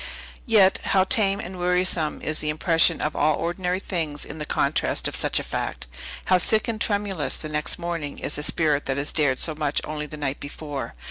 [0.47, 5.05] Yet how tame and wearisome is the impression of all ordinary things in the contrast
[5.05, 5.85] with such a fact!
[6.25, 9.79] How sick and tremulous, the next morning, is the spirit that has dared so much
[9.83, 10.95] only the night before!